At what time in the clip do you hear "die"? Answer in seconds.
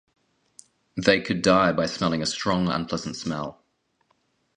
1.43-1.73